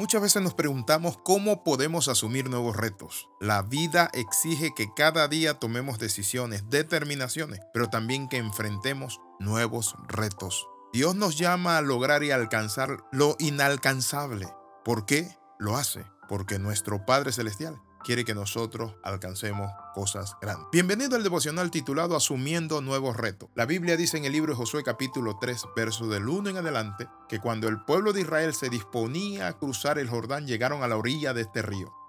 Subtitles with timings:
[0.00, 3.28] Muchas veces nos preguntamos cómo podemos asumir nuevos retos.
[3.38, 10.66] La vida exige que cada día tomemos decisiones, determinaciones, pero también que enfrentemos nuevos retos.
[10.94, 14.48] Dios nos llama a lograr y alcanzar lo inalcanzable.
[14.86, 16.06] ¿Por qué lo hace?
[16.30, 20.66] Porque nuestro Padre Celestial quiere que nosotros alcancemos cosas grandes.
[20.72, 23.50] Bienvenido al devocional titulado Asumiendo nuevos retos.
[23.54, 27.08] La Biblia dice en el libro de Josué capítulo 3, verso del 1 en adelante,
[27.28, 30.96] que cuando el pueblo de Israel se disponía a cruzar el Jordán, llegaron a la
[30.96, 31.99] orilla de este río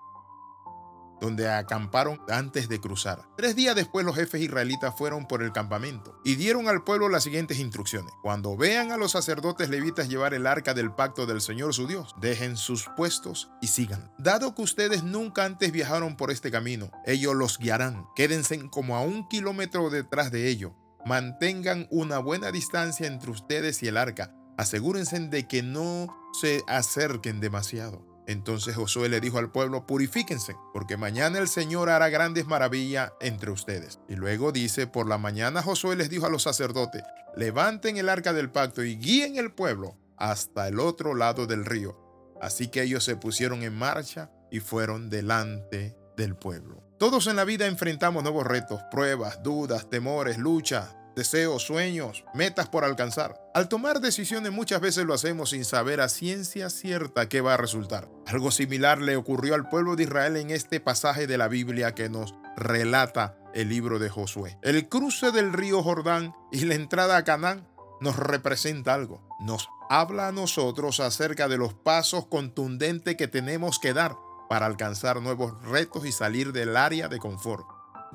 [1.21, 3.21] donde acamparon antes de cruzar.
[3.37, 7.23] Tres días después los jefes israelitas fueron por el campamento y dieron al pueblo las
[7.23, 8.11] siguientes instrucciones.
[8.23, 12.15] Cuando vean a los sacerdotes levitas llevar el arca del pacto del Señor su Dios,
[12.19, 14.11] dejen sus puestos y sigan.
[14.17, 18.07] Dado que ustedes nunca antes viajaron por este camino, ellos los guiarán.
[18.15, 20.73] Quédense como a un kilómetro detrás de ellos.
[21.05, 24.35] Mantengan una buena distancia entre ustedes y el arca.
[24.57, 26.07] Asegúrense de que no
[26.39, 28.10] se acerquen demasiado.
[28.27, 33.51] Entonces Josué le dijo al pueblo, purifíquense, porque mañana el Señor hará grandes maravillas entre
[33.51, 33.99] ustedes.
[34.07, 37.03] Y luego dice, por la mañana Josué les dijo a los sacerdotes,
[37.35, 41.97] levanten el arca del pacto y guíen el pueblo hasta el otro lado del río.
[42.41, 46.83] Así que ellos se pusieron en marcha y fueron delante del pueblo.
[46.97, 52.83] Todos en la vida enfrentamos nuevos retos, pruebas, dudas, temores, luchas, deseos, sueños, metas por
[52.83, 53.39] alcanzar.
[53.53, 57.57] Al tomar decisiones muchas veces lo hacemos sin saber a ciencia cierta qué va a
[57.57, 58.09] resultar.
[58.27, 62.09] Algo similar le ocurrió al pueblo de Israel en este pasaje de la Biblia que
[62.09, 64.57] nos relata el libro de Josué.
[64.61, 67.67] El cruce del río Jordán y la entrada a Canaán
[67.99, 69.21] nos representa algo.
[69.39, 74.15] Nos habla a nosotros acerca de los pasos contundentes que tenemos que dar
[74.49, 77.65] para alcanzar nuevos retos y salir del área de confort.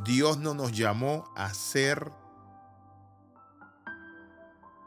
[0.05, 2.11] Dios no nos llamó a ser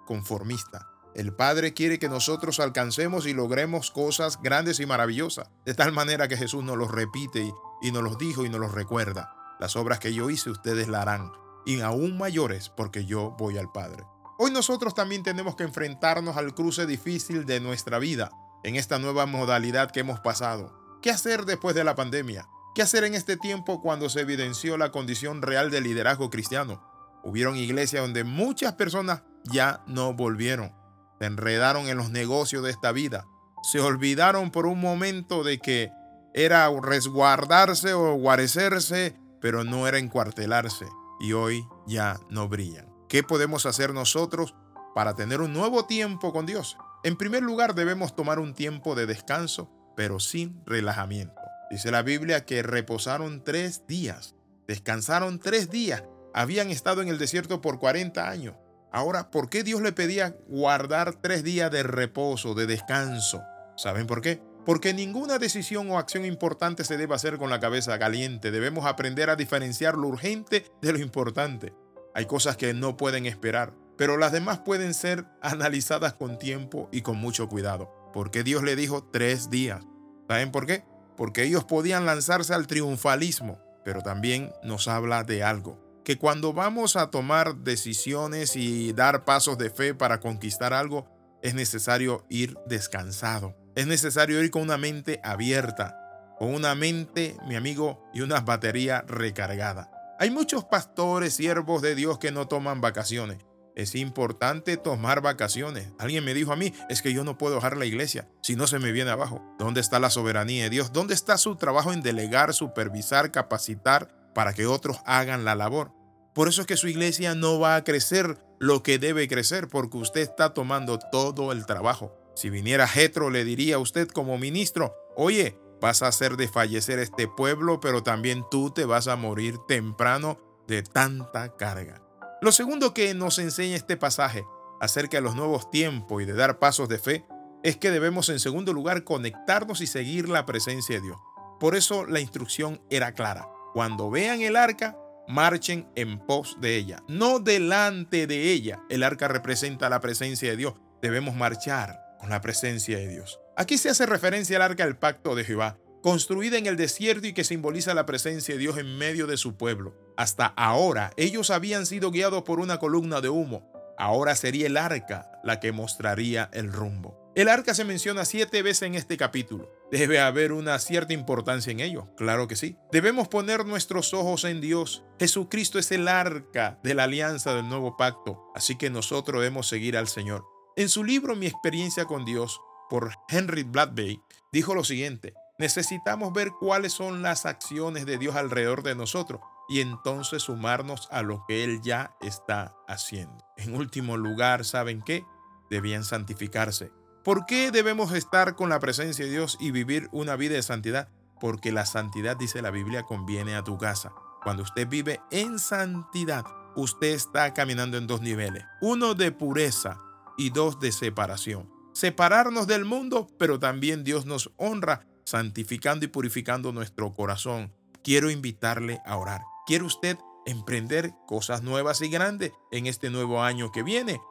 [0.10, 0.88] conformista.
[1.14, 6.28] El Padre quiere que nosotros alcancemos y logremos cosas grandes y maravillosas, de tal manera
[6.28, 9.36] que Jesús nos los repite y, nos los dijo y nos los recuerda.
[9.60, 11.32] Las obras que yo hice ustedes la harán,
[11.64, 14.04] y aún mayores porque yo voy al Padre.
[14.39, 18.32] Hoy nosotros también tenemos que enfrentarnos al cruce difícil de nuestra vida,
[18.64, 20.73] en esta nueva modalidad que hemos pasado.
[21.04, 22.50] ¿Qué hacer después de la pandemia?
[22.73, 26.82] ¿Qué hacer en este tiempo cuando se evidenció la condición real del liderazgo cristiano?
[27.23, 30.73] Hubieron iglesias donde muchas personas ya no volvieron.
[31.20, 33.26] Se enredaron en los negocios de esta vida.
[33.64, 35.92] Se olvidaron por un momento de que
[36.33, 40.86] era resguardarse o guarecerse, pero no era encuartelarse.
[41.20, 42.88] Y hoy ya no brillan.
[43.10, 44.55] ¿Qué podemos hacer nosotros
[44.95, 46.77] para tener un nuevo tiempo con Dios?
[47.04, 51.36] En primer lugar, debemos tomar un tiempo de descanso, pero sin relajamiento.
[51.70, 54.36] Dice la Biblia que reposaron tres días,
[54.67, 58.56] descansaron tres días, habían estado en el desierto por 40 años
[58.92, 63.44] Ahora, ¿por qué Dios le pedía guardar tres días de reposo, de descanso?
[63.77, 64.42] ¿Saben por qué?
[64.66, 68.52] Porque ninguna decisión o acción importante se debe hacer con la cabeza caliente.
[68.52, 71.73] Debemos aprender a diferenciar lo urgente de lo importante.
[72.16, 77.02] Hay cosas que no pueden esperar, pero las demás pueden ser analizadas con tiempo y
[77.02, 77.94] con mucho cuidado.
[78.11, 79.83] ¿Por qué Dios le dijo tres días?
[80.27, 80.83] ¿Saben por qué?
[81.16, 86.95] Porque ellos podían lanzarse al triunfalismo, pero también nos habla de algo que cuando vamos
[86.95, 91.08] a tomar decisiones y dar pasos de fe para conquistar algo,
[91.42, 93.55] es necesario ir descansado.
[93.76, 95.98] Es necesario ir con una mente abierta,
[96.38, 99.92] con una mente, mi amigo, y una batería recargada.
[100.20, 103.38] Hay muchos pastores, siervos de Dios que no toman vacaciones.
[103.76, 105.93] Es importante tomar vacaciones.
[105.98, 108.67] Alguien me dijo a mí, es que yo no puedo dejar la iglesia si no
[108.67, 109.42] se me viene abajo.
[109.58, 110.92] ¿Dónde está la soberanía de Dios?
[110.92, 115.92] ¿Dónde está su trabajo en delegar, supervisar, capacitar para que otros hagan la labor?
[116.34, 119.98] Por eso es que su iglesia no va a crecer lo que debe crecer, porque
[119.98, 122.14] usted está tomando todo el trabajo.
[122.36, 127.28] Si viniera Jetro, le diría a usted como ministro, oye, vas a hacer desfallecer este
[127.28, 132.01] pueblo, pero también tú te vas a morir temprano de tanta carga.
[132.42, 134.45] Lo segundo que nos enseña este pasaje
[134.80, 137.25] acerca de los nuevos tiempos y de dar pasos de fe
[137.63, 141.18] es que debemos en segundo lugar conectarnos y seguir la presencia de Dios.
[141.59, 143.50] Por eso la instrucción era clara.
[143.74, 148.81] Cuando vean el arca, marchen en pos de ella, no delante de ella.
[148.89, 150.74] El arca representa la presencia de Dios.
[151.01, 153.39] Debemos marchar con la presencia de Dios.
[153.56, 157.33] Aquí se hace referencia al arca del pacto de Jehová, construida en el desierto y
[157.33, 159.95] que simboliza la presencia de Dios en medio de su pueblo.
[160.18, 163.72] Hasta ahora ellos habían sido guiados por una columna de humo.
[163.98, 167.28] Ahora sería el arca la que mostraría el rumbo.
[167.39, 169.71] El arca se menciona siete veces en este capítulo.
[169.89, 172.75] Debe haber una cierta importancia en ello, claro que sí.
[172.91, 175.06] Debemos poner nuestros ojos en Dios.
[175.21, 179.95] Jesucristo es el arca de la alianza del nuevo pacto, así que nosotros debemos seguir
[179.95, 180.45] al Señor.
[180.75, 182.59] En su libro Mi experiencia con Dios,
[182.89, 184.21] por Henry Bladby,
[184.51, 189.39] dijo lo siguiente, necesitamos ver cuáles son las acciones de Dios alrededor de nosotros
[189.69, 193.45] y entonces sumarnos a lo que Él ya está haciendo.
[193.56, 195.24] En último lugar, ¿saben qué?
[195.69, 196.99] Debían santificarse.
[197.24, 201.10] ¿Por qué debemos estar con la presencia de Dios y vivir una vida de santidad?
[201.42, 204.13] Porque la santidad, dice la Biblia, conviene a tu casa.
[204.42, 206.45] Cuando usted vive en santidad,
[206.77, 208.63] usted está caminando en dos niveles.
[208.81, 210.00] Uno de pureza
[210.38, 211.69] y dos de separación.
[211.94, 217.74] Separarnos del mundo, pero también Dios nos honra santificando y purificando nuestro corazón.
[218.01, 219.42] Quiero invitarle a orar.
[219.68, 224.22] ¿Quiere usted emprender cosas nuevas y grandes en este nuevo año que viene?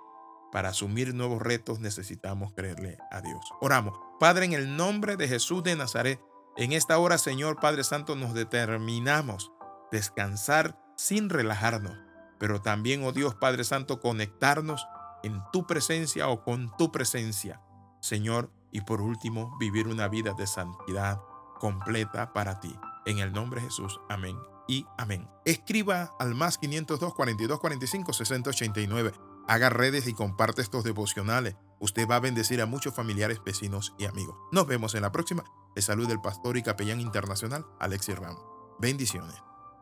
[0.53, 3.41] Para asumir nuevos retos necesitamos creerle a Dios.
[3.61, 3.99] Oramos.
[4.19, 6.21] Padre, en el nombre de Jesús de Nazaret,
[6.57, 9.53] en esta hora, Señor Padre Santo, nos determinamos
[9.93, 11.97] descansar sin relajarnos,
[12.39, 14.87] pero también, oh Dios Padre Santo, conectarnos
[15.23, 17.61] en tu presencia o con tu presencia,
[18.01, 21.21] Señor, y por último, vivir una vida de santidad
[21.59, 22.75] completa para ti.
[23.07, 24.37] En el nombre de Jesús, amén
[24.67, 25.29] y amén.
[25.45, 29.13] Escriba al más 502 42 45 60 89.
[29.49, 31.57] Haga redes y comparte estos devocionales.
[31.81, 34.37] Usted va a bendecir a muchos familiares, vecinos y amigos.
[34.53, 35.43] Nos vemos en la próxima.
[35.75, 38.45] Le saluda el pastor y capellán internacional Alexis Ramos.
[38.79, 39.37] Bendiciones.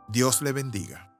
[0.09, 1.16] Dios le bendiga.